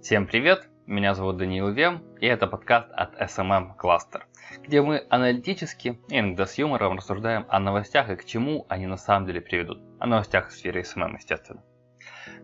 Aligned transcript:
Всем 0.00 0.28
привет, 0.28 0.68
меня 0.86 1.12
зовут 1.14 1.38
Даниил 1.38 1.70
Вем, 1.70 2.04
и 2.20 2.26
это 2.26 2.46
подкаст 2.46 2.88
от 2.92 3.20
SMM 3.20 3.76
Cluster, 3.76 4.22
где 4.62 4.80
мы 4.80 5.04
аналитически 5.10 5.98
и 6.08 6.20
иногда 6.20 6.46
с 6.46 6.56
юмором 6.56 6.98
рассуждаем 6.98 7.46
о 7.48 7.58
новостях 7.58 8.08
и 8.08 8.14
к 8.14 8.24
чему 8.24 8.64
они 8.68 8.86
на 8.86 8.96
самом 8.96 9.26
деле 9.26 9.40
приведут. 9.40 9.82
О 9.98 10.06
новостях 10.06 10.48
в 10.48 10.52
сфере 10.52 10.82
SMM, 10.82 11.14
естественно. 11.14 11.62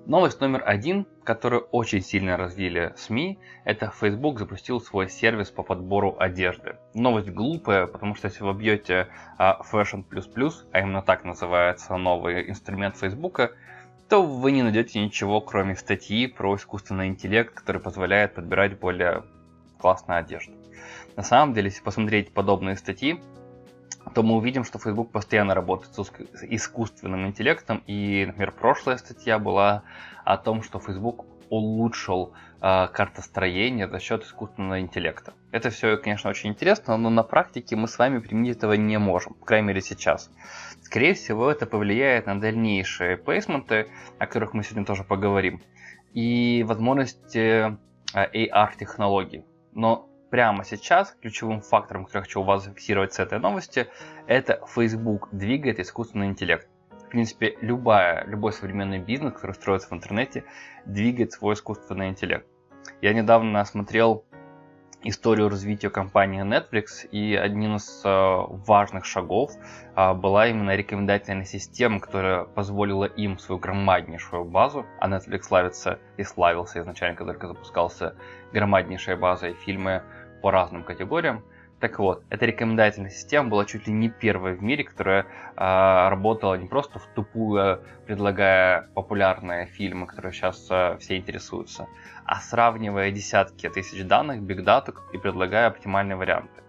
Новость 0.05 0.41
номер 0.41 0.65
один, 0.67 1.07
которую 1.23 1.63
очень 1.71 2.01
сильно 2.01 2.37
развили 2.37 2.93
СМИ, 2.97 3.39
это 3.65 3.91
Facebook 3.91 4.41
запустил 4.41 4.81
свой 4.81 5.09
сервис 5.09 5.51
по 5.51 5.63
подбору 5.63 6.17
одежды. 6.19 6.77
Новость 6.93 7.31
глупая, 7.31 7.87
потому 7.87 8.17
что 8.17 8.27
если 8.27 8.43
вы 8.43 8.53
бьете 8.53 9.09
uh, 9.39 9.61
Fashion++, 9.73 10.05
а 10.73 10.81
именно 10.81 11.03
так 11.03 11.25
называется 11.25 11.97
новый 11.97 12.51
инструмент 12.51 12.97
Facebook, 12.97 13.53
то 14.09 14.23
вы 14.23 14.53
не 14.53 14.63
найдете 14.63 15.03
ничего, 15.03 15.41
кроме 15.41 15.77
статьи 15.77 16.27
про 16.27 16.57
искусственный 16.57 17.09
интеллект, 17.09 17.55
который 17.55 17.81
позволяет 17.81 18.35
подбирать 18.35 18.79
более 18.79 19.25
классную 19.79 20.19
одежду. 20.19 20.53
На 21.17 21.23
самом 21.23 21.55
деле, 21.55 21.69
если 21.69 21.83
посмотреть 21.83 22.33
подобные 22.33 22.77
статьи, 22.77 23.21
то 24.15 24.23
мы 24.23 24.37
увидим, 24.37 24.65
что 24.65 24.79
Facebook 24.79 25.11
постоянно 25.11 25.55
работает 25.55 25.95
с 25.95 26.11
искусственным 26.43 27.27
интеллектом. 27.27 27.83
И, 27.87 28.25
например, 28.27 28.53
прошлая 28.53 28.97
статья 28.99 29.39
была 29.39 29.83
о 30.25 30.37
том, 30.37 30.63
что 30.63 30.79
Facebook 30.79 31.25
улучшил 31.55 32.35
э, 32.61 32.89
картостроение 32.93 33.89
за 33.89 33.99
счет 34.01 34.25
искусственного 34.25 34.81
интеллекта. 34.81 35.35
Это 35.53 35.71
все, 35.71 35.97
конечно, 35.97 36.31
очень 36.31 36.51
интересно, 36.51 36.97
но 36.97 37.11
на 37.11 37.23
практике 37.23 37.77
мы 37.77 37.89
с 37.89 37.99
вами 37.99 38.19
применить 38.19 38.57
этого 38.57 38.73
не 38.75 38.99
можем, 38.99 39.35
по 39.35 39.47
крайней 39.47 39.69
мере 39.69 39.81
сейчас. 39.81 40.31
Скорее 40.83 41.15
всего, 41.15 41.51
это 41.51 41.67
повлияет 41.67 42.27
на 42.27 42.41
дальнейшие 42.41 43.17
плейсменты, 43.17 43.89
о 44.19 44.27
которых 44.27 44.55
мы 44.55 44.63
сегодня 44.63 44.85
тоже 44.85 45.05
поговорим, 45.05 45.63
и 46.13 46.65
возможности 46.67 47.79
э, 48.15 48.47
AR-технологий. 48.47 49.45
Но 49.73 50.09
прямо 50.31 50.65
сейчас 50.65 51.17
ключевым 51.21 51.61
фактором, 51.61 52.07
который 52.07 52.23
я 52.23 52.25
хочу 52.25 52.41
у 52.41 52.45
вас 52.45 52.65
зафиксировать 52.65 53.13
с 53.13 53.21
этой 53.21 53.39
новости, 53.39 53.87
это 54.27 54.61
Facebook 54.67 55.29
двигает 55.31 55.79
искусственный 55.79 56.27
интеллект. 56.27 56.69
Принципе, 57.15 57.57
любая, 57.61 58.25
любой 58.27 58.53
современный 58.53 58.99
бизнес, 58.99 59.35
который 59.35 59.53
строится 59.53 59.89
в 59.89 59.93
интернете, 59.93 60.43
двигает 60.85 61.31
свой 61.31 61.55
искусственный 61.55 62.09
интеллект. 62.09 62.45
Я 63.03 63.15
недавно 63.15 63.65
смотрел 63.65 64.25
историю 65.05 65.49
развития 65.49 65.91
компании 65.91 66.43
Netflix, 66.43 67.09
и 67.09 67.37
одним 67.37 67.77
из 67.77 68.03
э, 68.05 68.09
важных 68.09 69.05
шагов 69.05 69.53
э, 69.95 70.13
была 70.15 70.49
именно 70.49 70.75
рекомендательная 70.75 71.45
система, 71.45 72.01
которая 72.01 72.47
позволила 72.47 73.05
им 73.05 73.39
свою 73.39 73.61
громаднейшую 73.61 74.45
базу, 74.45 74.85
а 74.99 75.09
Netflix 75.09 75.43
славится 75.43 76.01
и 76.17 76.25
славился 76.25 76.81
изначально, 76.81 77.15
когда 77.15 77.35
только 77.35 77.47
запускался 77.47 78.17
громаднейшая 78.53 79.17
база 79.17 79.51
и 79.51 79.55
фильмы 79.55 80.03
по 80.43 80.51
разным 80.51 80.83
категориям. 80.83 81.45
Так 81.85 81.99
вот, 81.99 82.25
эта 82.31 82.47
рекомендательная 82.47 83.11
система 83.11 83.51
была 83.51 83.67
чуть 83.67 83.87
ли 83.87 83.93
не 83.93 84.09
первой 84.09 84.55
в 84.55 84.63
мире, 84.63 84.85
которая 84.85 85.25
э, 85.25 86.09
работала 86.09 86.55
не 86.55 86.67
просто 86.67 86.99
в 86.99 87.07
тупую, 87.15 87.83
предлагая 88.07 88.89
популярные 88.95 89.67
фильмы, 89.67 90.07
которые 90.07 90.33
сейчас 90.33 90.67
э, 90.71 90.97
все 90.99 91.19
интересуются, 91.19 91.87
а 92.25 92.41
сравнивая 92.41 93.11
десятки 93.11 93.69
тысяч 93.69 94.03
данных, 94.03 94.41
бигдату 94.41 94.95
и 95.13 95.19
предлагая 95.19 95.67
оптимальные 95.67 96.17
варианты. 96.17 96.63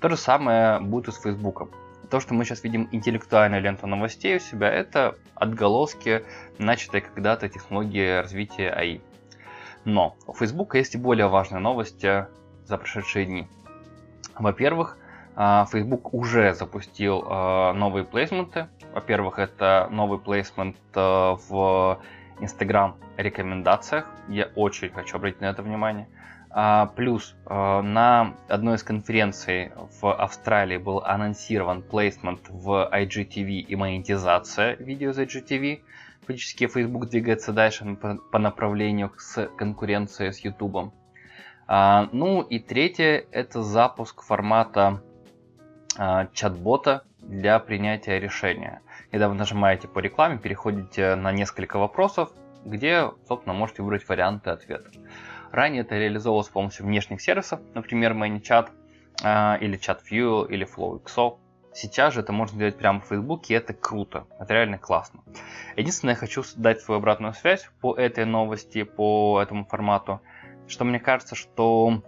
То 0.00 0.08
же 0.08 0.16
самое 0.16 0.80
будет 0.80 1.08
и 1.08 1.12
с 1.12 1.20
Фейсбуком. 1.20 1.70
То, 2.08 2.18
что 2.18 2.32
мы 2.32 2.46
сейчас 2.46 2.64
видим 2.64 2.88
интеллектуальную 2.92 3.60
ленту 3.60 3.86
новостей 3.86 4.36
у 4.36 4.40
себя, 4.40 4.70
это 4.70 5.18
отголоски 5.34 6.24
начатой 6.56 7.02
когда-то 7.02 7.50
технологии 7.50 8.22
развития 8.22 8.70
АИ. 8.70 9.00
Но 9.84 10.16
у 10.26 10.32
Facebook 10.32 10.76
есть 10.76 10.94
и 10.94 10.98
более 10.98 11.26
важные 11.26 11.60
новости, 11.60 12.24
за 12.64 12.78
прошедшие 12.78 13.26
дни. 13.26 13.48
Во-первых, 14.38 14.96
а, 15.34 15.66
Facebook 15.70 16.12
уже 16.12 16.54
запустил 16.54 17.24
а, 17.26 17.72
новые 17.72 18.04
плейсменты. 18.04 18.68
Во-первых, 18.92 19.38
это 19.38 19.88
новый 19.90 20.18
плейсмент 20.18 20.76
а, 20.94 21.36
в 21.48 22.00
Instagram 22.40 22.96
рекомендациях. 23.16 24.06
Я 24.28 24.48
очень 24.56 24.90
хочу 24.90 25.16
обратить 25.16 25.40
на 25.40 25.46
это 25.46 25.62
внимание. 25.62 26.08
Плюс 26.96 27.34
на 27.46 28.34
одной 28.46 28.74
из 28.74 28.82
конференций 28.82 29.72
в 30.02 30.12
Австралии 30.12 30.76
был 30.76 30.98
анонсирован 30.98 31.80
плейсмент 31.80 32.40
в 32.50 32.90
IGTV 32.92 33.60
и 33.60 33.74
монетизация 33.74 34.74
видео 34.74 35.12
из 35.12 35.18
IGTV. 35.18 35.80
Фактически 36.26 36.66
Facebook 36.66 37.08
двигается 37.08 37.54
дальше 37.54 37.96
по 38.30 38.38
направлению 38.38 39.12
с 39.16 39.48
конкуренцией 39.56 40.34
с 40.34 40.40
YouTube. 40.40 40.92
А, 41.66 42.08
ну 42.12 42.42
и 42.42 42.58
третье 42.58 43.24
это 43.30 43.62
запуск 43.62 44.22
формата 44.22 45.02
а, 45.96 46.26
чат-бота 46.32 47.04
для 47.20 47.58
принятия 47.58 48.18
решения. 48.18 48.82
Когда 49.10 49.28
вы 49.28 49.34
нажимаете 49.34 49.88
по 49.88 50.00
рекламе, 50.00 50.38
переходите 50.38 51.14
на 51.14 51.32
несколько 51.32 51.78
вопросов, 51.78 52.30
где, 52.64 53.10
собственно, 53.28 53.54
можете 53.54 53.82
выбрать 53.82 54.08
варианты 54.08 54.50
ответа. 54.50 54.90
Ранее 55.50 55.82
это 55.82 55.96
реализовывалось 55.96 56.46
с 56.46 56.50
помощью 56.50 56.86
внешних 56.86 57.20
сервисов, 57.20 57.60
например, 57.74 58.12
ManyChat, 58.12 58.70
а, 59.22 59.58
или 59.60 59.78
ChatView, 59.78 60.48
или 60.48 60.66
FlowXO. 60.66 61.38
Сейчас 61.74 62.12
же 62.12 62.20
это 62.20 62.32
можно 62.32 62.56
сделать 62.56 62.76
прямо 62.76 63.00
в 63.00 63.04
Facebook, 63.04 63.48
и 63.48 63.54
это 63.54 63.72
круто, 63.72 64.26
это 64.38 64.52
реально 64.52 64.78
классно. 64.78 65.20
Единственное, 65.76 66.14
я 66.14 66.18
хочу 66.18 66.42
дать 66.56 66.80
свою 66.80 66.98
обратную 66.98 67.32
связь 67.32 67.70
по 67.80 67.94
этой 67.94 68.26
новости, 68.26 68.82
по 68.82 69.40
этому 69.40 69.64
формату– 69.64 70.20
что 70.66 70.84
мне 70.84 71.00
кажется, 71.00 71.34
что 71.34 72.02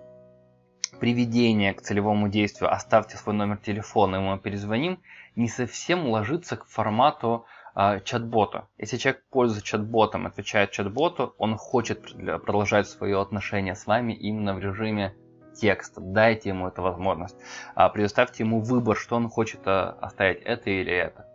приведение 1.00 1.75
к 1.75 1.82
целевому 1.82 2.28
действию 2.28 2.72
«оставьте 2.72 3.16
свой 3.16 3.34
номер 3.34 3.59
телефона, 3.59 4.16
и 4.16 4.20
мы 4.20 4.38
перезвоним» 4.38 5.00
не 5.37 5.48
совсем 5.48 6.06
ложится 6.09 6.56
к 6.56 6.66
формату 6.66 7.47
э, 7.75 8.00
чат-бота. 8.04 8.69
Если 8.78 8.97
человек 8.97 9.25
пользуется 9.31 9.66
чат-ботом, 9.66 10.26
отвечает 10.26 10.70
чат-боту, 10.70 11.34
он 11.38 11.56
хочет 11.56 12.14
продолжать 12.44 12.88
свое 12.88 13.20
отношение 13.20 13.75
с 13.75 13.87
вами 13.87 14.12
именно 14.12 14.54
в 14.54 14.60
режиме 14.60 15.14
текста. 15.54 16.00
Дайте 16.00 16.50
ему 16.50 16.69
эту 16.69 16.82
возможность. 16.82 17.37
А 17.75 17.88
предоставьте 17.88 18.44
ему 18.44 18.60
выбор, 18.60 18.97
что 18.97 19.16
он 19.16 19.28
хочет 19.28 19.60
а, 19.66 19.97
оставить, 20.00 20.43
это 20.43 20.70
или 20.70 20.93
это. 20.93 21.26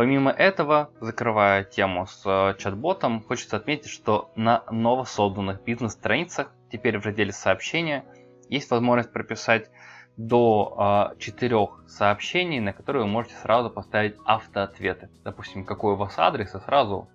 Помимо 0.00 0.30
этого, 0.30 0.88
закрывая 0.98 1.62
тему 1.62 2.06
с 2.06 2.22
э, 2.24 2.54
чат-ботом, 2.56 3.22
хочется 3.22 3.58
отметить, 3.58 3.90
что 3.90 4.30
на 4.34 4.64
новосозданных 4.70 5.62
бизнес-страницах, 5.62 6.50
теперь 6.72 6.98
в 6.98 7.04
разделе 7.04 7.32
сообщения, 7.32 8.06
есть 8.48 8.70
возможность 8.70 9.12
прописать 9.12 9.70
до 10.16 11.12
э, 11.12 11.18
4 11.18 11.68
сообщений, 11.86 12.60
на 12.60 12.72
которые 12.72 13.02
вы 13.02 13.10
можете 13.10 13.34
сразу 13.42 13.68
поставить 13.68 14.16
автоответы. 14.24 15.10
Допустим, 15.22 15.66
какой 15.66 15.92
у 15.92 15.96
вас 15.96 16.14
адрес, 16.16 16.54
и 16.54 16.60
сразу 16.60 17.10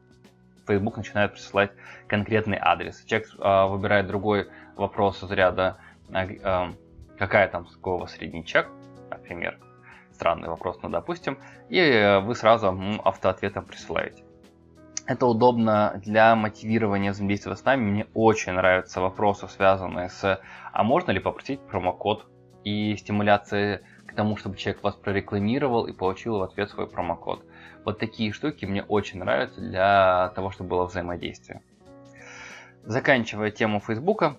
Facebook 0.68 0.98
начинает 0.98 1.34
присылать 1.34 1.72
конкретный 2.06 2.60
адрес. 2.62 3.04
Человек 3.06 3.30
э, 3.40 3.66
выбирает 3.66 4.06
другой 4.06 4.48
вопрос 4.76 5.24
из 5.24 5.32
ряда, 5.32 5.78
э, 6.10 6.36
э, 6.36 6.74
какая 7.18 7.48
там, 7.48 7.66
с 7.66 7.74
какого 7.78 8.06
средний 8.06 8.46
чек, 8.46 8.70
например, 9.10 9.58
странный 10.16 10.50
вопрос, 10.50 10.80
но 10.82 10.90
допустим, 10.90 11.38
и 11.70 11.78
э, 11.80 12.20
вы 12.20 12.36
сразу 12.36 12.76
автоответом 13.04 13.66
присылаете. 13.66 14.24
Это 15.08 15.28
удобно 15.28 16.02
для 16.04 16.36
мотивирования 16.36 17.12
взаимодействия 17.12 17.56
с 17.56 17.64
нами. 17.64 17.82
Мне 17.84 18.08
очень 18.16 18.54
нравятся 18.54 19.02
вопросы, 19.02 19.48
связанные 19.48 20.10
с 20.10 20.42
«А 20.74 20.84
можно 20.84 21.12
ли 21.12 21.20
попросить 21.20 21.60
промокод?» 21.60 22.26
и 22.64 22.96
стимуляция 22.96 23.84
к 24.08 24.16
тому, 24.16 24.36
чтобы 24.36 24.58
человек 24.58 24.82
вас 24.82 24.96
прорекламировал 24.96 25.86
и 25.86 25.94
получил 25.94 26.40
в 26.40 26.42
ответ 26.42 26.72
свой 26.72 26.88
промокод. 26.88 27.46
Вот 27.84 28.00
такие 28.00 28.32
штуки 28.32 28.66
мне 28.66 28.82
очень 28.82 29.20
нравятся 29.20 29.62
для 29.62 30.32
того, 30.36 30.50
чтобы 30.50 30.72
было 30.72 30.86
взаимодействие. 30.86 31.62
Заканчивая 32.84 33.52
тему 33.52 33.80
Фейсбука, 33.80 34.38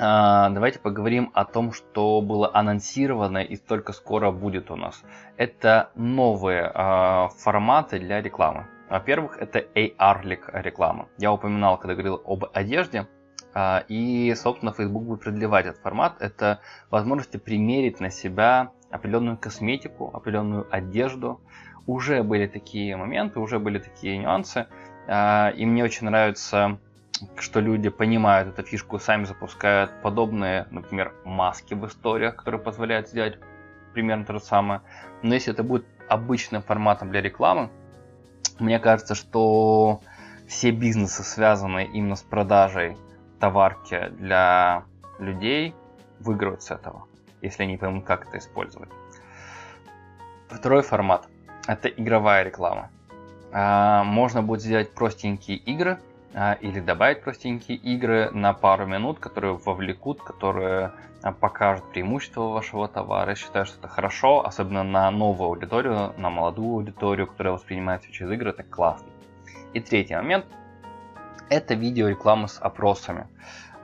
давайте 0.00 0.78
поговорим 0.78 1.30
о 1.34 1.44
том, 1.44 1.74
что 1.74 2.22
было 2.22 2.50
анонсировано 2.54 3.38
и 3.38 3.56
только 3.56 3.92
скоро 3.92 4.30
будет 4.30 4.70
у 4.70 4.76
нас. 4.76 5.02
Это 5.36 5.90
новые 5.94 6.72
э, 6.74 7.28
форматы 7.36 7.98
для 7.98 8.22
рекламы. 8.22 8.66
Во-первых, 8.88 9.36
это 9.38 9.58
AR 9.58 10.22
реклама. 10.62 11.08
Я 11.18 11.32
упоминал, 11.32 11.76
когда 11.76 11.92
говорил 11.92 12.22
об 12.24 12.46
одежде. 12.54 13.08
Э, 13.54 13.82
и, 13.88 14.32
собственно, 14.36 14.72
Facebook 14.72 15.02
будет 15.02 15.20
продлевать 15.20 15.66
этот 15.66 15.82
формат. 15.82 16.22
Это 16.22 16.60
возможность 16.90 17.42
примерить 17.42 18.00
на 18.00 18.08
себя 18.08 18.70
определенную 18.90 19.36
косметику, 19.36 20.10
определенную 20.14 20.66
одежду. 20.70 21.42
Уже 21.86 22.22
были 22.22 22.46
такие 22.46 22.96
моменты, 22.96 23.38
уже 23.38 23.58
были 23.58 23.78
такие 23.78 24.16
нюансы. 24.16 24.66
И 25.08 25.66
мне 25.66 25.82
очень 25.82 26.06
нравится 26.06 26.78
что 27.38 27.60
люди 27.60 27.88
понимают 27.88 28.48
эту 28.48 28.62
фишку, 28.62 28.98
сами 28.98 29.24
запускают 29.24 29.90
подобные, 30.02 30.66
например, 30.70 31.14
маски 31.24 31.74
в 31.74 31.86
историях, 31.86 32.36
которые 32.36 32.60
позволяют 32.60 33.08
сделать 33.08 33.38
примерно 33.92 34.24
то 34.24 34.34
же 34.34 34.40
самое. 34.40 34.82
Но 35.22 35.34
если 35.34 35.52
это 35.52 35.62
будет 35.62 35.86
обычным 36.08 36.62
форматом 36.62 37.10
для 37.10 37.20
рекламы, 37.20 37.70
мне 38.58 38.78
кажется, 38.78 39.14
что 39.14 40.00
все 40.48 40.70
бизнесы, 40.70 41.22
связанные 41.22 41.86
именно 41.86 42.16
с 42.16 42.22
продажей 42.22 42.96
товарки 43.38 44.08
для 44.10 44.84
людей 45.18 45.74
выигрывают 46.18 46.62
с 46.62 46.70
этого, 46.70 47.06
если 47.42 47.62
они 47.62 47.76
поймут, 47.76 48.04
как 48.04 48.28
это 48.28 48.38
использовать. 48.38 48.90
Второй 50.48 50.82
формат– 50.82 51.28
это 51.66 51.88
игровая 51.88 52.42
реклама. 52.42 52.90
А, 53.52 54.04
можно 54.04 54.42
будет 54.42 54.62
сделать 54.62 54.92
простенькие 54.92 55.56
игры 55.56 55.98
или 56.60 56.80
добавить 56.80 57.22
простенькие 57.22 57.76
игры 57.76 58.30
на 58.30 58.52
пару 58.52 58.86
минут, 58.86 59.18
которые 59.18 59.54
вовлекут, 59.54 60.22
которые 60.22 60.92
а, 61.22 61.32
покажут 61.32 61.90
преимущества 61.90 62.42
вашего 62.42 62.86
товара. 62.86 63.30
Я 63.30 63.34
считаю, 63.34 63.66
что 63.66 63.78
это 63.78 63.88
хорошо, 63.88 64.46
особенно 64.46 64.84
на 64.84 65.10
новую 65.10 65.48
аудиторию, 65.48 66.14
на 66.16 66.30
молодую 66.30 66.74
аудиторию, 66.74 67.26
которая 67.26 67.54
воспринимает 67.54 68.04
все 68.04 68.12
через 68.12 68.30
игры, 68.30 68.50
это 68.50 68.62
классно. 68.62 69.08
И 69.74 69.80
третий 69.80 70.14
момент– 70.14 70.46
это 71.50 71.74
видеореклама 71.74 72.46
с 72.46 72.60
опросами. 72.60 73.26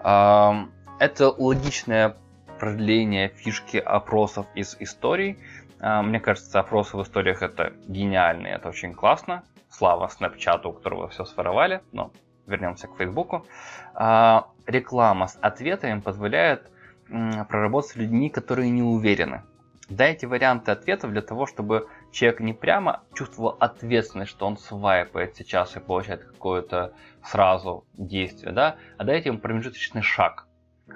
Это 0.03 1.35
логичное 1.37 2.17
продление 2.61 3.29
фишки 3.29 3.77
опросов 3.77 4.47
из 4.55 4.77
историй. 4.79 5.37
Мне 5.81 6.21
кажется, 6.21 6.61
опросы 6.61 6.97
в 6.97 7.03
историях 7.03 7.43
это 7.43 7.73
гениально, 7.87 8.47
это 8.47 8.69
очень 8.69 8.95
классно. 8.95 9.43
Слава 9.69 10.07
Снапчату, 10.09 10.71
у 10.71 10.73
которого 10.73 11.09
все 11.09 11.25
своровали, 11.25 11.83
но 11.93 12.13
вернемся 12.47 12.89
к 12.89 12.97
Фейсбуку. 12.97 13.47
Реклама 13.95 15.27
с 15.29 15.39
ответами 15.41 16.01
позволяет 16.01 16.71
проработать 17.09 17.91
с 17.91 17.97
людьми, 17.97 18.31
которые 18.31 18.71
не 18.71 18.83
уверены. 18.83 19.43
Дайте 19.89 20.27
варианты 20.27 20.73
ответов 20.73 21.13
для 21.13 21.23
того, 21.23 21.47
чтобы 21.47 21.89
человек 22.11 22.41
не 22.41 22.53
прямо 22.53 23.05
чувствовал 23.15 23.57
ответственность, 23.61 24.33
что 24.33 24.47
он 24.47 24.57
свайпает 24.57 25.37
сейчас 25.37 25.77
и 25.77 25.81
получает 25.81 26.25
какое-то 26.25 26.93
сразу 27.23 27.85
действие, 27.95 28.53
да, 28.53 28.77
а 28.99 29.05
дайте 29.05 29.29
ему 29.29 29.39
промежуточный 29.39 30.03
шаг. 30.03 30.49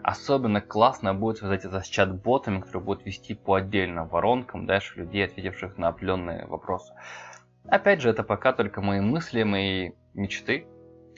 Особенно 0.02 0.60
классно 0.60 1.14
будет 1.14 1.38
связать 1.38 1.64
это 1.64 1.80
с 1.80 1.86
чат-ботами, 1.86 2.60
которые 2.60 2.82
будут 2.82 3.06
вести 3.06 3.34
по 3.34 3.54
отдельным 3.54 4.08
воронкам 4.08 4.66
дальше 4.66 4.98
людей, 4.98 5.24
ответивших 5.24 5.78
на 5.78 5.88
определенные 5.88 6.46
вопросы. 6.46 6.92
Опять 7.68 8.00
же, 8.00 8.10
это 8.10 8.24
пока 8.24 8.52
только 8.52 8.80
мои 8.80 9.00
мысли, 9.00 9.44
мои 9.44 9.92
мечты. 10.14 10.66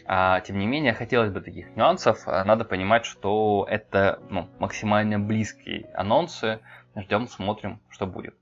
А, 0.06 0.40
тем 0.40 0.58
не 0.58 0.66
менее, 0.66 0.94
хотелось 0.94 1.30
бы 1.30 1.40
таких 1.40 1.76
нюансов. 1.76 2.22
А, 2.26 2.44
надо 2.44 2.64
понимать, 2.64 3.04
что 3.04 3.66
это 3.68 4.20
ну, 4.30 4.48
максимально 4.58 5.18
близкие 5.18 5.90
анонсы. 5.94 6.60
Ждем, 6.96 7.28
смотрим, 7.28 7.80
что 7.88 8.06
будет. 8.06 8.34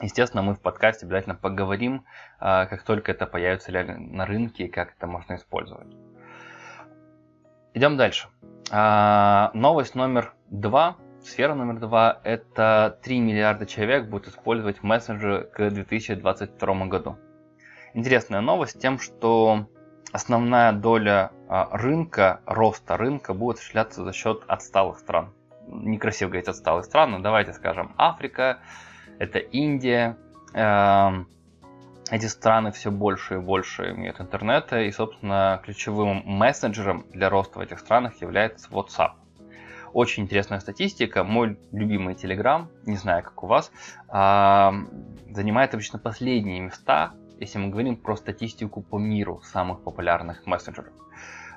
Естественно, 0.00 0.42
мы 0.42 0.54
в 0.54 0.60
подкасте 0.60 1.06
обязательно 1.06 1.34
поговорим, 1.34 2.04
а, 2.38 2.66
как 2.66 2.82
только 2.82 3.12
это 3.12 3.26
появится 3.26 3.72
реально 3.72 3.98
на 3.98 4.26
рынке 4.26 4.64
и 4.64 4.68
как 4.68 4.94
это 4.96 5.06
можно 5.06 5.36
использовать. 5.36 5.88
Идем 7.74 7.96
дальше. 7.96 8.28
Новость 8.72 9.94
номер 9.94 10.34
два, 10.48 10.96
сфера 11.22 11.54
номер 11.54 11.78
два, 11.78 12.20
это 12.24 12.98
3 13.02 13.20
миллиарда 13.20 13.66
человек 13.66 14.08
будут 14.08 14.28
использовать 14.28 14.82
мессенджеры 14.82 15.44
к 15.44 15.70
2022 15.70 16.86
году. 16.86 17.16
Интересная 17.94 18.40
новость 18.40 18.80
тем, 18.80 18.98
что 18.98 19.68
основная 20.12 20.72
доля 20.72 21.30
а, 21.48 21.68
рынка, 21.72 22.40
роста 22.46 22.96
рынка 22.96 23.34
будет 23.34 23.56
осуществляться 23.56 24.04
за 24.04 24.12
счет 24.12 24.42
отсталых 24.46 24.98
стран. 24.98 25.32
Некрасиво 25.68 26.28
говорить 26.28 26.48
отсталых 26.48 26.84
стран, 26.84 27.12
но 27.12 27.18
давайте 27.18 27.52
скажем 27.52 27.94
Африка, 27.96 28.58
это 29.18 29.38
Индия. 29.38 30.16
Эм, 30.54 31.28
эти 32.10 32.26
страны 32.26 32.70
все 32.70 32.90
больше 32.90 33.34
и 33.34 33.38
больше 33.38 33.90
имеют 33.90 34.20
интернета, 34.20 34.80
и, 34.80 34.92
собственно, 34.92 35.60
ключевым 35.64 36.22
мессенджером 36.24 37.04
для 37.12 37.28
роста 37.28 37.58
в 37.58 37.62
этих 37.62 37.80
странах 37.80 38.20
является 38.20 38.68
WhatsApp. 38.70 39.12
Очень 39.92 40.24
интересная 40.24 40.60
статистика. 40.60 41.24
Мой 41.24 41.58
любимый 41.72 42.14
Telegram, 42.14 42.68
не 42.84 42.96
знаю, 42.96 43.24
как 43.24 43.42
у 43.42 43.46
вас, 43.46 43.72
занимает 44.06 45.74
обычно 45.74 45.98
последние 45.98 46.60
места 46.60 47.14
если 47.38 47.58
мы 47.58 47.68
говорим 47.68 47.96
про 47.96 48.16
статистику 48.16 48.82
по 48.82 48.98
миру 48.98 49.40
самых 49.42 49.82
популярных 49.82 50.46
мессенджеров. 50.46 50.92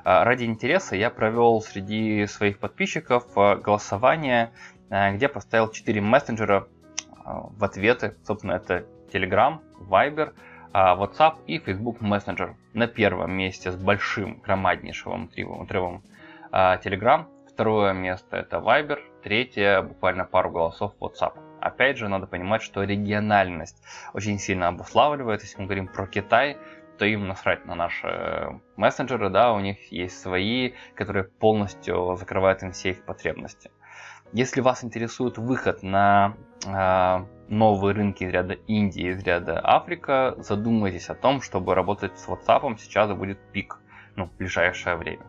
А, 0.04 0.24
ради 0.24 0.46
интереса 0.46 0.96
я 0.96 1.10
провел 1.10 1.62
среди 1.62 2.26
своих 2.26 2.60
подписчиков 2.60 3.26
а, 3.36 3.56
голосование, 3.56 4.52
а, 4.90 5.12
где 5.12 5.28
поставил 5.28 5.70
4 5.70 6.02
мессенджера 6.02 6.68
в 7.26 7.64
ответы. 7.64 8.16
Собственно, 8.24 8.54
это 8.54 8.88
Telegram, 9.14 9.60
Viber, 9.80 10.34
WhatsApp 10.74 11.36
и 11.46 11.60
Facebook 11.60 12.02
Messenger. 12.02 12.56
На 12.74 12.88
первом 12.88 13.34
месте 13.34 13.72
с 13.72 13.75
большим 13.75 14.40
громаднейшим 14.40 15.25
отрывом, 15.25 15.62
отрывом 15.62 16.04
Telegram. 16.52 17.25
Второе 17.48 17.94
место 17.94 18.38
это 18.38 18.58
Viber. 18.58 18.98
Третье 19.22 19.84
буквально 19.84 20.25
пару 20.25 20.50
голосов 20.50 20.94
WhatsApp. 21.00 21.49
Опять 21.62 21.98
же, 21.98 22.08
надо 22.08 22.28
понимать, 22.28 22.62
что 22.62 22.84
региональность 22.84 23.82
очень 24.14 24.40
сильно 24.40 24.68
обуславливает. 24.68 25.42
Если 25.42 25.60
мы 25.60 25.66
говорим 25.66 25.88
про 25.88 26.08
Китай, 26.08 26.58
то 26.98 27.06
им 27.06 27.28
насрать 27.28 27.66
на 27.66 27.76
наши 27.76 28.08
э, 28.08 28.60
мессенджеры, 28.76 29.30
да, 29.30 29.54
у 29.54 29.60
них 29.60 29.92
есть 29.92 30.20
свои, 30.20 30.74
которые 30.96 31.24
полностью 31.24 32.16
закрывают 32.18 32.62
им 32.62 32.72
все 32.72 32.92
их 32.92 33.06
потребности. 33.06 33.72
Если 34.34 34.62
вас 34.62 34.84
интересует 34.84 35.38
выход 35.38 35.82
на 35.82 36.36
э, 36.68 37.26
новые 37.48 37.96
рынки 37.96 38.24
из 38.26 38.32
ряда 38.32 38.54
Индии, 38.54 39.12
из 39.12 39.24
ряда 39.24 39.60
Африка, 39.64 40.36
задумайтесь 40.38 41.10
о 41.10 41.16
том, 41.16 41.42
чтобы 41.42 41.74
работать 41.74 42.20
с 42.20 42.28
WhatsApp 42.28 42.78
сейчас 42.78 43.12
будет 43.14 43.40
пик, 43.52 43.80
ну, 44.16 44.26
в 44.26 44.36
ближайшее 44.36 44.98
время. 44.98 45.24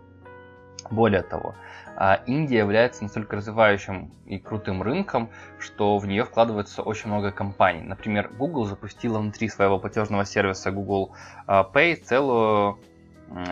Более 0.90 1.22
того, 1.22 1.54
а, 1.96 2.20
Индия 2.26 2.58
является 2.58 3.02
настолько 3.02 3.36
развивающим 3.36 4.10
и 4.24 4.38
крутым 4.38 4.82
рынком, 4.82 5.28
что 5.58 5.98
в 5.98 6.06
нее 6.06 6.24
вкладывается 6.24 6.82
очень 6.82 7.10
много 7.10 7.30
компаний. 7.30 7.82
Например, 7.82 8.30
Google 8.38 8.64
запустила 8.64 9.18
внутри 9.18 9.48
своего 9.48 9.78
платежного 9.78 10.24
сервиса 10.24 10.70
Google 10.70 11.12
а, 11.46 11.68
Pay 11.70 11.96
целую 11.96 12.78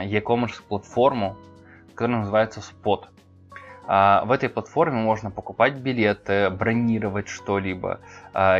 e-commerce 0.02 0.62
платформу, 0.66 1.36
которая 1.94 2.20
называется 2.20 2.60
Spot. 2.60 3.04
А, 3.86 4.24
в 4.24 4.32
этой 4.32 4.48
платформе 4.48 4.96
можно 4.96 5.30
покупать 5.30 5.74
билеты, 5.74 6.48
бронировать 6.48 7.28
что-либо. 7.28 8.00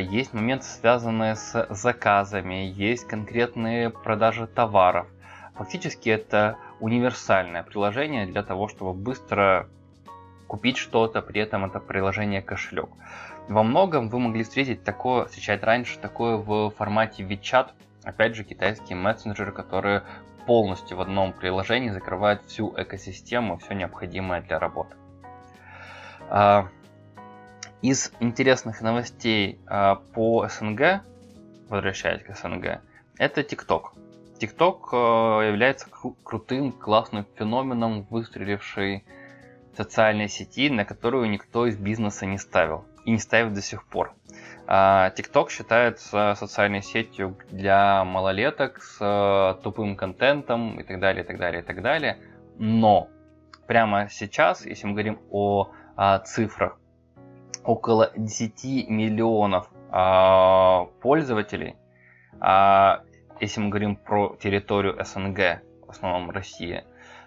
Есть 0.00 0.35
моменты, 0.35 0.67
связанные 0.67 1.35
с 1.35 1.67
заказами, 1.70 2.73
есть 2.76 3.06
конкретные 3.06 3.91
продажи 3.91 4.47
товаров. 4.47 5.06
Фактически 5.55 6.09
это 6.11 6.56
универсальное 6.80 7.62
приложение 7.62 8.26
для 8.26 8.42
того, 8.42 8.69
чтобы 8.69 8.94
быстро 8.94 9.69
купить 10.46 10.76
что-то, 10.76 11.22
при 11.22 11.41
этом 11.41 11.64
это 11.64 11.81
приложение 11.81 12.43
кошелек. 12.43 12.88
Во 13.48 13.62
многом 13.62 14.08
вы 14.08 14.19
могли 14.19 14.44
встретить 14.44 14.84
такое, 14.84 15.26
встречать 15.26 15.62
раньше 15.62 15.98
такое 15.98 16.36
в 16.36 16.70
формате 16.70 17.22
WeChat, 17.22 17.70
опять 18.03 18.34
же 18.34 18.44
китайские 18.44 18.96
мессенджеры, 18.96 19.53
которые 19.53 20.03
полностью 20.46 20.96
в 20.96 21.00
одном 21.00 21.32
приложении 21.32 21.91
закрывают 21.91 22.43
всю 22.46 22.74
экосистему, 22.76 23.58
все 23.58 23.74
необходимое 23.74 24.41
для 24.41 24.58
работы. 24.58 24.96
А, 26.31 26.69
из 27.82 28.12
интересных 28.20 28.81
новостей 28.81 29.60
а, 29.67 29.96
по 29.96 30.48
СНГ, 30.48 31.03
возвращаясь 31.69 32.22
к 32.22 32.34
СНГ, 32.34 32.81
это 33.19 33.41
TikTok. 33.43 34.07
TikTok 34.38 34.88
э, 34.92 35.48
является 35.48 35.88
крутым, 36.22 36.72
классным 36.72 37.26
феноменом, 37.36 38.06
выстрелившей 38.10 39.04
социальной 39.76 40.28
сети, 40.28 40.70
на 40.70 40.84
которую 40.84 41.30
никто 41.30 41.66
из 41.66 41.76
бизнеса 41.76 42.26
не 42.26 42.38
ставил 42.38 42.84
и 43.04 43.10
не 43.10 43.18
ставит 43.18 43.54
до 43.54 43.62
сих 43.62 43.84
пор. 43.86 44.12
А, 44.66 45.12
TikTok 45.16 45.50
считается 45.50 46.34
социальной 46.36 46.82
сетью 46.82 47.38
для 47.50 48.04
малолеток 48.04 48.82
с 48.82 48.98
э, 49.00 49.62
тупым 49.62 49.96
контентом 49.96 50.78
и 50.78 50.82
так 50.82 51.00
далее, 51.00 51.24
и 51.24 51.26
так 51.26 51.38
далее, 51.38 51.62
и 51.62 51.64
так 51.64 51.80
далее. 51.80 52.18
Но 52.58 53.08
прямо 53.66 54.08
сейчас, 54.10 54.66
если 54.66 54.86
мы 54.86 54.92
говорим 54.92 55.20
о, 55.30 55.70
о 55.96 56.18
цифрах, 56.18 56.78
около 57.64 58.12
10 58.16 58.88
миллионов 58.88 59.70
а, 59.90 60.86
пользователей 61.00 61.76
а, 62.40 63.02
если 63.40 63.60
мы 63.60 63.68
говорим 63.68 63.96
про 63.96 64.36
территорию 64.36 65.02
СНГ, 65.04 65.62
в 65.86 65.90
основном 65.90 66.30
Россия, 66.30 66.84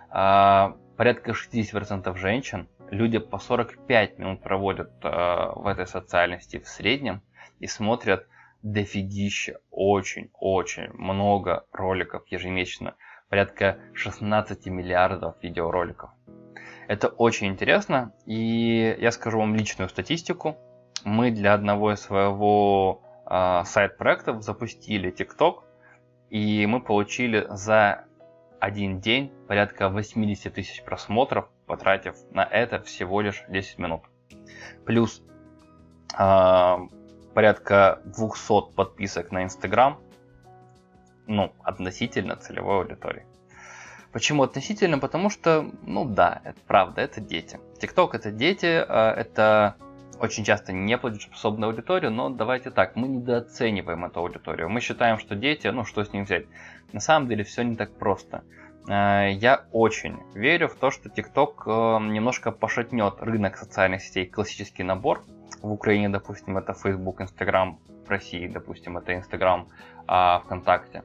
а, 0.09 0.77
порядка 0.97 1.33
60% 1.33 2.15
женщин, 2.17 2.67
люди 2.89 3.17
по 3.19 3.39
45 3.39 4.19
минут 4.19 4.41
проводят 4.41 4.91
а, 5.03 5.53
в 5.55 5.67
этой 5.67 5.87
социальности 5.87 6.59
в 6.59 6.67
среднем 6.67 7.21
и 7.59 7.67
смотрят 7.67 8.27
дофигища, 8.61 9.59
очень-очень 9.71 10.89
много 10.93 11.65
роликов 11.71 12.23
ежемесячно, 12.27 12.95
порядка 13.29 13.79
16 13.93 14.67
миллиардов 14.67 15.35
видеороликов. 15.41 16.11
Это 16.87 17.07
очень 17.07 17.47
интересно, 17.47 18.13
и 18.25 18.95
я 18.99 19.11
скажу 19.11 19.39
вам 19.39 19.55
личную 19.55 19.87
статистику. 19.89 20.57
Мы 21.05 21.31
для 21.31 21.53
одного 21.53 21.93
из 21.93 22.01
своего 22.01 23.01
э, 23.25 23.63
сайт-проектов 23.63 24.43
запустили 24.43 25.11
TikTok, 25.11 25.63
и 26.31 26.65
мы 26.65 26.81
получили 26.81 27.45
за 27.49 28.05
один 28.59 29.01
день 29.01 29.31
порядка 29.47 29.89
80 29.89 30.53
тысяч 30.53 30.81
просмотров 30.83 31.49
потратив 31.67 32.15
на 32.31 32.43
это 32.43 32.81
всего 32.81 33.21
лишь 33.21 33.43
10 33.49 33.79
минут. 33.79 34.01
Плюс 34.85 35.21
э, 36.17 36.77
порядка 37.33 38.01
200 38.05 38.73
подписок 38.75 39.31
на 39.31 39.43
Инстаграм, 39.43 39.99
ну, 41.27 41.53
относительно 41.63 42.37
целевой 42.37 42.77
аудитории. 42.77 43.25
Почему 44.13 44.43
относительно? 44.43 44.99
Потому 44.99 45.29
что, 45.29 45.69
ну 45.83 46.05
да, 46.05 46.41
это 46.43 46.59
правда, 46.67 47.01
это 47.01 47.21
дети. 47.21 47.59
ТикТок 47.79 48.15
это 48.15 48.31
дети, 48.31 48.83
а, 48.87 49.13
это 49.13 49.75
очень 50.21 50.43
часто 50.43 50.71
не 50.71 50.97
платежеспособная 50.97 51.69
аудитория, 51.69 52.09
но 52.09 52.29
давайте 52.29 52.69
так, 52.69 52.95
мы 52.95 53.07
недооцениваем 53.07 54.05
эту 54.05 54.19
аудиторию. 54.19 54.69
Мы 54.69 54.79
считаем, 54.79 55.17
что 55.17 55.35
дети, 55.35 55.67
ну 55.67 55.83
что 55.83 56.03
с 56.03 56.13
ним 56.13 56.25
взять? 56.25 56.45
На 56.93 56.99
самом 56.99 57.27
деле 57.27 57.43
все 57.43 57.63
не 57.63 57.75
так 57.75 57.97
просто. 57.97 58.43
А, 58.87 59.27
я 59.27 59.65
очень 59.71 60.17
верю 60.35 60.67
в 60.67 60.75
то, 60.75 60.91
что 60.91 61.09
TikTok 61.09 61.53
а, 61.65 61.99
немножко 61.99 62.51
пошатнет 62.51 63.15
рынок 63.19 63.57
социальных 63.57 64.03
сетей, 64.03 64.27
классический 64.27 64.83
набор. 64.83 65.23
В 65.61 65.71
Украине, 65.71 66.09
допустим, 66.09 66.57
это 66.57 66.73
Facebook, 66.73 67.21
Instagram, 67.21 67.79
в 68.05 68.09
России, 68.09 68.47
допустим, 68.47 68.97
это 68.97 69.13
Instagram, 69.13 69.67
ВКонтакте 70.05 71.03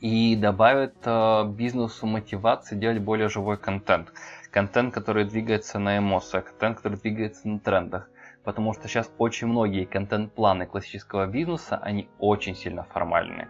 и 0.00 0.34
добавит 0.34 0.94
э, 1.04 1.44
бизнесу 1.46 2.06
мотивации 2.06 2.74
делать 2.74 3.00
более 3.00 3.28
живой 3.28 3.58
контент. 3.58 4.12
Контент, 4.50 4.92
который 4.92 5.24
двигается 5.24 5.78
на 5.78 5.98
эмоциях, 5.98 6.46
контент, 6.46 6.78
который 6.78 6.98
двигается 6.98 7.48
на 7.48 7.60
трендах. 7.60 8.10
Потому 8.42 8.72
что 8.72 8.88
сейчас 8.88 9.12
очень 9.18 9.46
многие 9.46 9.84
контент-планы 9.84 10.66
классического 10.66 11.26
бизнеса, 11.26 11.78
они 11.82 12.08
очень 12.18 12.56
сильно 12.56 12.84
формальные. 12.84 13.48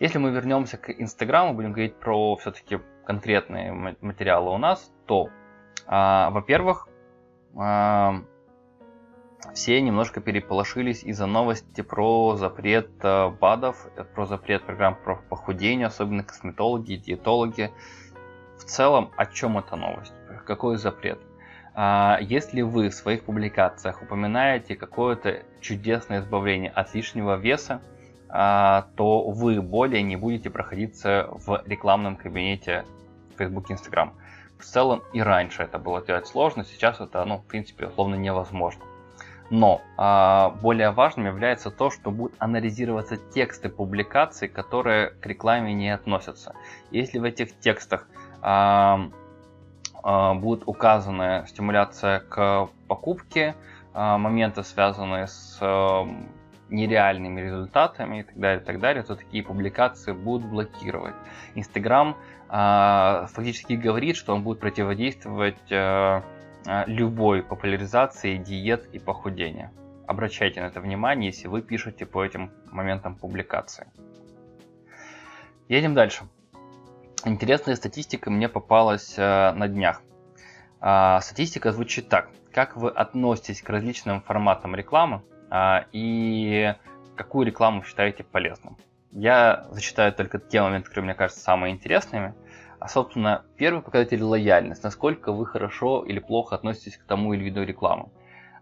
Если 0.00 0.18
мы 0.18 0.30
вернемся 0.30 0.78
к 0.78 0.90
Инстаграму, 0.90 1.54
будем 1.54 1.72
говорить 1.72 1.94
про 1.94 2.36
все-таки 2.36 2.80
конкретные 3.04 3.96
материалы 4.00 4.50
у 4.50 4.58
нас, 4.58 4.90
то, 5.06 5.28
э, 5.86 6.30
во-первых, 6.30 6.88
э, 7.54 8.10
все 9.54 9.80
немножко 9.80 10.20
переполошились 10.20 11.02
из-за 11.02 11.26
новости 11.26 11.80
про 11.80 12.36
запрет 12.36 12.90
э, 13.02 13.30
БАДов, 13.30 13.88
э, 13.96 14.04
про 14.04 14.26
запрет 14.26 14.64
программ 14.64 14.96
по 15.04 15.16
похудению, 15.16 15.88
особенно 15.88 16.22
косметологи, 16.22 16.94
диетологи. 16.94 17.70
В 18.60 18.64
целом, 18.64 19.10
о 19.16 19.24
чем 19.24 19.56
эта 19.56 19.74
новость? 19.74 20.12
Какой 20.46 20.76
запрет? 20.76 21.18
А, 21.74 22.18
если 22.20 22.60
вы 22.60 22.90
в 22.90 22.94
своих 22.94 23.24
публикациях 23.24 24.02
упоминаете 24.02 24.76
какое-то 24.76 25.42
чудесное 25.62 26.20
избавление 26.20 26.70
от 26.70 26.94
лишнего 26.94 27.36
веса, 27.36 27.80
а, 28.28 28.88
то 28.96 29.30
вы 29.30 29.62
более 29.62 30.02
не 30.02 30.16
будете 30.16 30.50
проходиться 30.50 31.28
в 31.30 31.62
рекламном 31.64 32.16
кабинете 32.16 32.84
Facebook 33.38 33.70
и 33.70 33.72
Instagram. 33.72 34.12
В 34.58 34.64
целом 34.64 35.02
и 35.14 35.22
раньше 35.22 35.62
это 35.62 35.78
было 35.78 36.04
делать 36.04 36.26
сложно, 36.26 36.64
сейчас 36.64 37.00
это, 37.00 37.24
ну, 37.24 37.38
в 37.38 37.46
принципе, 37.46 37.86
условно 37.86 38.16
невозможно. 38.16 38.84
Но 39.48 39.80
а, 39.96 40.50
более 40.50 40.90
важным 40.90 41.26
является 41.26 41.70
то, 41.70 41.90
что 41.90 42.10
будут 42.10 42.34
анализироваться 42.38 43.16
тексты 43.16 43.70
публикаций, 43.70 44.48
которые 44.48 45.12
к 45.12 45.24
рекламе 45.24 45.72
не 45.72 45.88
относятся. 45.88 46.54
Если 46.90 47.18
в 47.18 47.24
этих 47.24 47.58
текстах 47.58 48.06
будет 48.42 49.12
указана 50.66 51.44
стимуляция 51.46 52.20
к 52.20 52.68
покупке, 52.88 53.54
а, 53.92 54.18
моменты, 54.18 54.62
связанные 54.62 55.26
с 55.26 55.58
а, 55.60 56.06
нереальными 56.70 57.40
результатами 57.40 58.20
и 58.20 58.22
так 58.22 58.38
далее, 58.38 58.62
и 58.62 58.64
так 58.64 58.80
далее, 58.80 59.02
то 59.02 59.16
такие 59.16 59.42
публикации 59.42 60.12
будут 60.12 60.48
блокировать. 60.48 61.14
Инстаграм 61.54 62.16
а, 62.48 63.26
фактически 63.32 63.74
говорит, 63.74 64.16
что 64.16 64.34
он 64.34 64.42
будет 64.42 64.60
противодействовать 64.60 65.72
а, 65.72 66.22
а, 66.66 66.84
любой 66.86 67.42
популяризации 67.42 68.36
диет 68.36 68.88
и 68.92 68.98
похудения. 68.98 69.72
Обращайте 70.06 70.60
на 70.60 70.66
это 70.66 70.80
внимание, 70.80 71.30
если 71.30 71.48
вы 71.48 71.62
пишете 71.62 72.06
по 72.06 72.24
этим 72.24 72.50
моментам 72.70 73.14
публикации. 73.14 73.86
Едем 75.68 75.94
дальше. 75.94 76.24
Интересная 77.26 77.76
статистика 77.76 78.30
мне 78.30 78.48
попалась 78.48 79.14
э, 79.18 79.52
на 79.52 79.68
днях. 79.68 80.02
Э, 80.80 81.18
статистика 81.20 81.70
звучит 81.70 82.08
так. 82.08 82.30
Как 82.50 82.76
вы 82.76 82.90
относитесь 82.90 83.60
к 83.60 83.68
различным 83.68 84.22
форматам 84.22 84.74
рекламы 84.74 85.22
э, 85.50 85.84
и 85.92 86.74
какую 87.16 87.46
рекламу 87.46 87.82
считаете 87.82 88.24
полезным? 88.24 88.78
Я 89.12 89.66
зачитаю 89.70 90.14
только 90.14 90.38
те 90.38 90.62
моменты, 90.62 90.88
которые 90.88 91.04
мне 91.04 91.14
кажутся 91.14 91.42
самыми 91.42 91.70
интересными. 91.70 92.34
А, 92.78 92.88
собственно, 92.88 93.44
первый 93.58 93.82
показатель– 93.82 94.22
лояльность. 94.24 94.82
Насколько 94.82 95.32
вы 95.32 95.44
хорошо 95.44 96.02
или 96.04 96.20
плохо 96.20 96.54
относитесь 96.54 96.96
к 96.96 97.04
тому 97.04 97.34
или 97.34 97.44
виду 97.44 97.62
рекламы. 97.62 98.08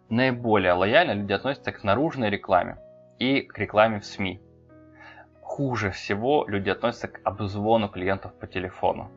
Наиболее 0.09 0.73
лояльно 0.73 1.13
люди 1.13 1.33
относятся 1.33 1.71
к 1.71 1.85
наружной 1.85 2.31
рекламе 2.31 2.79
и 3.21 3.43
к 3.43 3.57
рекламе 3.57 4.01
в 4.01 4.05
СМИ. 4.05 4.41
Хуже 5.59 5.91
всего 5.91 6.45
люди 6.47 6.71
относятся 6.71 7.09
к 7.09 7.21
обзвону 7.25 7.89
клиентов 7.89 8.33
по 8.39 8.47
телефону. 8.47 9.11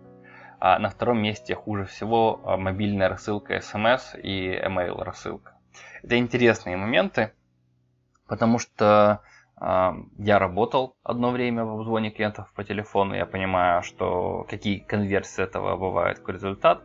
А 0.60 0.80
на 0.80 0.90
втором 0.90 1.22
месте 1.22 1.54
хуже 1.54 1.86
всего 1.86 2.42
а, 2.44 2.58
мобильная 2.58 3.10
рассылка 3.10 3.62
смс 3.62 4.16
и 4.16 4.56
email 4.56 5.04
рассылка. 5.04 5.54
Это 6.02 6.18
интересные 6.18 6.78
моменты, 6.78 7.32
потому 8.28 8.58
что 8.58 9.22
я 9.60 10.40
работал 10.40 10.96
одно 11.04 11.30
время 11.30 11.64
в 11.64 11.80
обзвоне 11.80 12.10
клиентов 12.10 12.52
по 12.56 12.64
телефону, 12.64 13.14
я 13.14 13.28
понимаю, 13.28 13.84
что 13.84 14.48
какие 14.50 14.80
конверсии 14.80 15.44
этого 15.44 15.78
бывают, 15.78 16.18
какой 16.18 16.34
результат. 16.34 16.82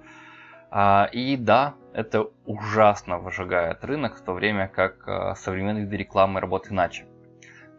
А, 0.70 1.08
и 1.10 1.38
да, 1.38 1.76
это 1.94 2.28
ужасно 2.44 3.20
выжигает 3.20 3.82
рынок, 3.86 4.18
в 4.18 4.20
то 4.20 4.34
время 4.34 4.68
как 4.68 5.08
а, 5.08 5.34
современные 5.34 5.84
виды 5.84 5.96
рекламы 5.96 6.40
работают 6.40 6.74
иначе. 6.74 7.06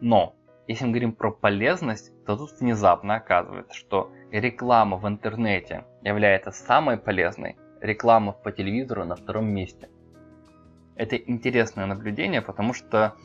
Но, 0.02 0.37
если 0.68 0.86
мы 0.86 0.92
говорим 0.92 1.14
про 1.14 1.32
полезность, 1.32 2.12
то 2.26 2.36
тут 2.36 2.52
внезапно 2.60 3.16
оказывается, 3.16 3.74
что 3.74 4.12
реклама 4.32 4.98
в 4.98 5.08
интернете 5.08 5.86
является 6.04 6.52
самой 6.52 6.98
полезной, 6.98 7.58
реклама 7.82 8.34
по 8.34 8.52
телевизору 8.52 9.06
на 9.06 9.16
втором 9.16 9.48
месте. 9.48 9.90
Это 10.96 11.16
интересное 11.16 11.86
наблюдение, 11.86 12.42
потому 12.42 12.74
что 12.74 13.16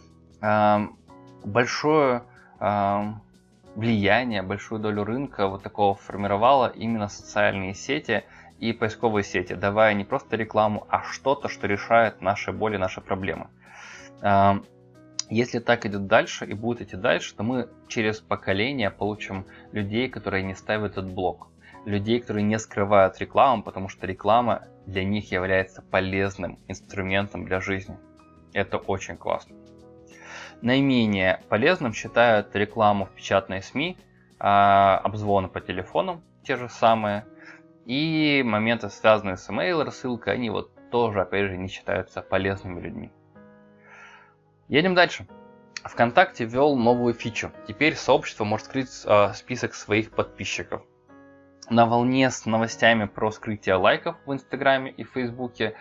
большое 1.44 2.22
э, 2.60 3.02
влияние, 3.74 4.42
большую 4.42 4.80
долю 4.80 5.04
рынка 5.04 5.48
вот 5.48 5.62
такого 5.62 5.94
формировало 5.94 6.68
именно 6.68 7.08
социальные 7.08 7.74
сети 7.74 8.24
и 8.58 8.72
поисковые 8.72 9.24
сети, 9.24 9.54
давая 9.54 9.94
не 9.94 10.04
просто 10.04 10.36
рекламу, 10.36 10.86
а 10.88 11.02
что-то, 11.02 11.48
что 11.48 11.66
решает 11.66 12.20
наши 12.20 12.52
боли, 12.52 12.76
наши 12.76 13.00
проблемы. 13.00 13.48
Э, 14.20 14.60
если 15.32 15.60
так 15.60 15.86
идет 15.86 16.06
дальше 16.06 16.44
и 16.44 16.52
будет 16.52 16.82
идти 16.82 16.96
дальше, 16.96 17.34
то 17.34 17.42
мы 17.42 17.68
через 17.88 18.20
поколение 18.20 18.90
получим 18.90 19.46
людей, 19.72 20.10
которые 20.10 20.42
не 20.42 20.54
ставят 20.54 20.92
этот 20.92 21.10
блок. 21.10 21.48
Людей, 21.86 22.20
которые 22.20 22.44
не 22.44 22.58
скрывают 22.58 23.18
рекламу, 23.18 23.62
потому 23.62 23.88
что 23.88 24.06
реклама 24.06 24.68
для 24.86 25.04
них 25.04 25.32
является 25.32 25.80
полезным 25.80 26.58
инструментом 26.68 27.46
для 27.46 27.60
жизни. 27.60 27.96
Это 28.52 28.76
очень 28.76 29.16
классно. 29.16 29.56
Наименее 30.60 31.40
полезным 31.48 31.94
считают 31.94 32.54
рекламу 32.54 33.06
в 33.06 33.10
печатной 33.12 33.62
СМИ, 33.62 33.96
а, 34.38 34.98
обзвоны 34.98 35.48
по 35.48 35.60
телефонам, 35.60 36.22
те 36.44 36.56
же 36.56 36.68
самые, 36.68 37.24
и 37.86 38.42
моменты, 38.44 38.90
связанные 38.90 39.38
с 39.38 39.48
email 39.48 39.82
рассылкой, 39.82 40.34
они 40.34 40.50
вот 40.50 40.90
тоже, 40.90 41.22
опять 41.22 41.50
же, 41.50 41.56
не 41.56 41.68
считаются 41.68 42.20
полезными 42.20 42.80
людьми. 42.80 43.10
Едем 44.72 44.94
дальше. 44.94 45.26
ВКонтакте 45.84 46.46
ввел 46.46 46.76
новую 46.76 47.12
фичу. 47.12 47.52
Теперь 47.68 47.94
сообщество 47.94 48.44
может 48.44 48.64
скрыть 48.68 48.88
э, 49.04 49.34
список 49.34 49.74
своих 49.74 50.12
подписчиков. 50.12 50.80
На 51.68 51.84
волне 51.84 52.30
с 52.30 52.46
новостями 52.46 53.04
про 53.04 53.30
скрытие 53.32 53.74
лайков 53.74 54.16
в 54.24 54.32
Инстаграме 54.32 54.90
и 54.90 55.04
Фейсбуке 55.04 55.76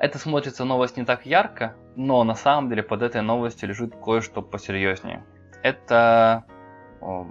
это 0.00 0.18
смотрится 0.18 0.64
новость 0.64 0.96
не 0.96 1.04
так 1.04 1.26
ярко, 1.26 1.76
но 1.94 2.24
на 2.24 2.34
самом 2.34 2.68
деле 2.68 2.82
под 2.82 3.02
этой 3.02 3.22
новостью 3.22 3.68
лежит 3.68 3.94
кое-что 4.04 4.42
посерьезнее. 4.42 5.24
Это 5.62 6.44
о, 7.00 7.28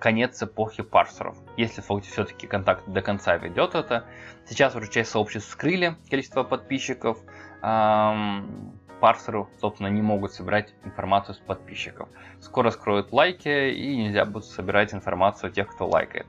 конец 0.00 0.42
эпохи 0.42 0.82
парсеров. 0.82 1.36
Если 1.56 1.82
все-таки 1.82 2.48
контакт 2.48 2.82
до 2.88 3.00
конца 3.00 3.36
ведет 3.36 3.76
это. 3.76 4.06
Сейчас 4.44 4.74
уже 4.74 4.90
часть 4.90 5.12
сообществ 5.12 5.52
скрыли 5.52 5.96
количество 6.10 6.42
подписчиков. 6.42 7.16
Эм, 7.62 8.80
парсеры, 9.00 9.46
собственно, 9.60 9.88
не 9.88 10.02
могут 10.02 10.32
собирать 10.32 10.74
информацию 10.84 11.34
с 11.34 11.38
подписчиков. 11.38 12.08
Скоро 12.40 12.70
скроют 12.70 13.12
лайки 13.12 13.70
и 13.70 13.96
нельзя 13.96 14.24
будет 14.24 14.44
собирать 14.44 14.94
информацию 14.94 15.52
тех, 15.52 15.68
кто 15.68 15.86
лайкает. 15.86 16.26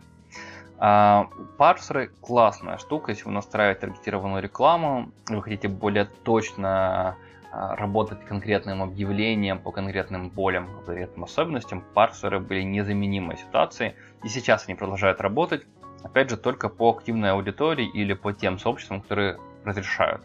А, 0.80 1.30
парсеры 1.58 2.12
классная 2.22 2.78
штука, 2.78 3.12
если 3.12 3.26
вы 3.26 3.32
настраиваете 3.32 3.82
таргетированную 3.82 4.44
рекламу, 4.44 5.12
вы 5.28 5.42
хотите 5.42 5.68
более 5.68 6.06
точно 6.06 7.16
а, 7.52 7.76
работать 7.76 8.24
конкретным 8.26 8.84
объявлением 8.84 9.60
по 9.60 9.72
конкретным 9.72 10.30
болям, 10.30 10.70
конкретным 10.86 11.24
особенностям, 11.24 11.84
парсеры 11.94 12.40
были 12.40 12.62
незаменимой 12.62 13.38
ситуацией, 13.38 13.96
и 14.24 14.28
сейчас 14.28 14.66
они 14.68 14.76
продолжают 14.76 15.22
работать. 15.22 15.66
опять 16.04 16.30
же, 16.30 16.38
только 16.38 16.70
по 16.70 16.92
активной 16.92 17.32
аудитории 17.32 17.88
или 17.88 18.14
по 18.14 18.32
тем 18.32 18.60
сообществам, 18.60 19.02
которые 19.02 19.40
разрешают. 19.66 20.22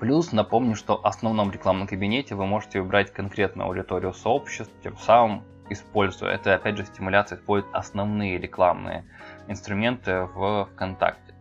Плюс 0.00 0.32
напомню, 0.32 0.74
что 0.76 0.98
в 0.98 1.06
основном 1.06 1.50
рекламном 1.50 1.86
кабинете 1.86 2.34
вы 2.34 2.46
можете 2.46 2.80
выбрать 2.80 3.12
конкретную 3.12 3.68
аудиторию 3.68 4.12
сообществ, 4.12 4.72
тем 4.82 4.96
самым 4.98 5.44
используя 5.70 6.32
это, 6.32 6.54
опять 6.54 6.76
же, 6.76 6.84
стимуляция 6.84 7.38
использует 7.38 7.74
основные 7.74 8.38
рекламные 8.38 9.04
инструменты 9.48 10.28
в 10.34 10.68
ВКонтакте. 10.72 11.34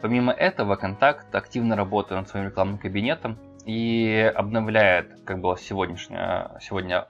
Помимо 0.00 0.32
этого, 0.32 0.76
Контакт 0.76 1.34
активно 1.34 1.76
работает 1.76 2.22
над 2.22 2.28
своим 2.28 2.46
рекламным 2.46 2.78
кабинетом 2.78 3.38
и 3.66 4.32
обновляет, 4.34 5.20
как 5.26 5.40
было 5.40 5.58
сегодняшнее, 5.58 6.52
сегодня 6.60 7.06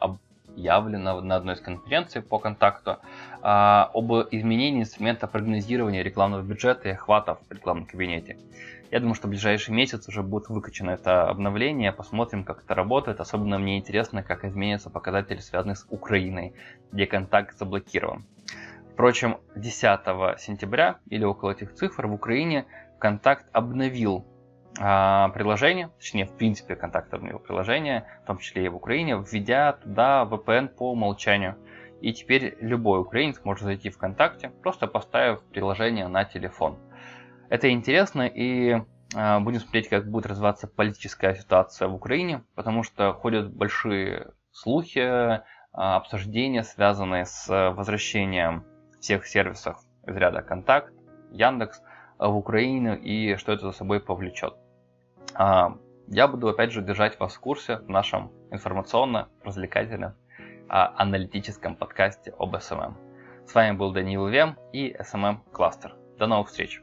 объявлено 0.61 1.21
на 1.21 1.37
одной 1.37 1.55
из 1.55 1.61
конференций 1.61 2.23
по 2.23 2.38
контакту, 2.38 2.99
а, 3.43 3.90
об 3.95 4.12
изменении 4.31 4.83
инструмента 4.83 5.26
прогнозирования 5.26 6.02
рекламного 6.02 6.43
бюджета 6.43 6.88
и 6.88 6.93
охватов 6.93 7.38
в 7.49 7.52
рекламном 7.52 7.87
кабинете. 7.87 8.37
Я 8.90 9.00
думаю, 9.00 9.14
что 9.14 9.29
в 9.29 9.31
ближайший 9.31 9.71
месяц 9.71 10.09
уже 10.09 10.23
будет 10.23 10.49
выкачано 10.49 10.90
это 10.90 11.29
обновление, 11.29 11.93
посмотрим, 11.93 12.45
как 12.45 12.64
это 12.64 12.75
работает. 12.75 13.21
Особенно 13.21 13.59
мне 13.59 13.79
интересно, 13.79 14.23
как 14.23 14.45
изменятся 14.45 14.90
показатели, 14.90 15.38
связанные 15.38 15.76
с 15.76 15.87
Украиной, 15.90 16.55
где 16.93 17.07
контакт 17.07 17.57
заблокирован. 17.57 18.25
Впрочем, 18.93 19.38
10 19.55 20.40
сентября 20.40 20.99
или 21.09 21.25
около 21.25 21.52
этих 21.52 21.73
цифр 21.73 22.07
в 22.07 22.12
Украине 22.12 22.67
Контакт 23.00 23.47
обновил 23.52 24.26
приложение, 24.80 25.90
точнее, 25.99 26.25
в 26.25 26.34
принципе, 26.37 26.75
Контакт 26.75 27.12
обновил 27.12 27.38
приложение, 27.38 28.06
в 28.22 28.26
том 28.26 28.38
числе 28.38 28.64
и 28.64 28.68
в 28.68 28.76
Украине, 28.76 29.16
введя 29.16 29.75
туда 29.75 30.26
VPN 30.30 30.68
по 30.68 30.92
умолчанию. 30.92 31.56
И 32.00 32.14
теперь 32.14 32.56
любой 32.60 33.00
украинец 33.00 33.40
может 33.44 33.64
зайти 33.64 33.90
в 33.90 33.96
ВКонтакте, 33.96 34.49
просто 34.62 34.87
поставив 34.87 35.42
приложение 35.42 36.08
на 36.08 36.25
телефон. 36.25 36.78
Это 37.50 37.70
интересно 37.70 38.22
и 38.22 38.82
а, 39.14 39.40
будем 39.40 39.60
смотреть, 39.60 39.88
как 39.88 40.08
будет 40.08 40.26
развиваться 40.26 40.66
политическая 40.66 41.34
ситуация 41.34 41.88
в 41.88 41.94
Украине, 41.94 42.44
потому 42.54 42.82
что 42.82 43.12
ходят 43.12 43.52
большие 43.52 44.32
слухи, 44.52 45.00
а, 45.00 45.42
обсуждения, 45.72 46.62
связанные 46.62 47.26
с 47.26 47.49
возвращением 47.49 48.64
всех 49.00 49.26
сервисов 49.26 49.78
из 50.06 50.16
ряда 50.16 50.42
Контакт, 50.42 50.94
Яндекс 51.32 51.82
в 52.18 52.34
Украину 52.34 52.94
и 52.94 53.37
что 53.37 53.52
это 53.52 53.66
за 53.66 53.72
собой 53.72 54.00
повлечет. 54.00 54.54
А, 55.34 55.76
я 56.08 56.28
буду 56.28 56.49
опять 56.49 56.72
же 56.72 56.82
держать 56.82 57.18
вас 57.20 57.34
в 57.34 57.40
курсе 57.40 57.76
в 57.76 57.88
нашем 57.88 58.32
информационно-развлекательном 58.50 60.14
а, 60.68 60.94
аналитическом 60.96 61.76
подкасте 61.76 62.34
об 62.38 62.54
SMM. 62.54 62.94
С 63.46 63.54
вами 63.54 63.76
был 63.76 63.92
Даниил 63.92 64.26
Вем 64.26 64.56
и 64.72 64.92
SMM 64.92 65.38
Cluster. 65.52 65.92
До 66.18 66.26
новых 66.26 66.49
встреч! 66.49 66.82